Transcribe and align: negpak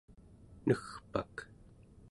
negpak 0.67 1.35